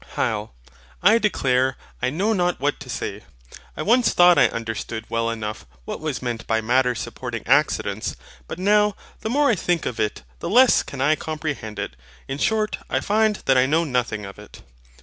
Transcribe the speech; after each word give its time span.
HYL. 0.15 0.49
I 1.03 1.19
declare 1.19 1.77
I 2.01 2.09
know 2.09 2.33
not 2.33 2.59
what 2.59 2.79
to 2.79 2.89
say. 2.89 3.21
I 3.77 3.83
once 3.83 4.15
thought 4.15 4.35
I 4.39 4.47
understood 4.47 5.05
well 5.09 5.29
enough 5.29 5.67
what 5.85 5.99
was 5.99 6.23
meant 6.23 6.47
by 6.47 6.59
Matter's 6.59 6.99
supporting 6.99 7.45
accidents. 7.45 8.15
But 8.47 8.57
now, 8.57 8.95
the 9.19 9.29
more 9.29 9.51
I 9.51 9.55
think 9.55 9.85
on 9.85 9.93
it 9.99 10.23
the 10.39 10.49
less 10.49 10.81
can 10.81 11.01
I 11.01 11.15
comprehend 11.15 11.77
it: 11.77 11.95
in 12.27 12.39
short 12.39 12.79
I 12.89 12.99
find 12.99 13.43
that 13.45 13.59
I 13.59 13.67
know 13.67 13.83
nothing 13.83 14.25
of 14.25 14.39
it. 14.39 14.63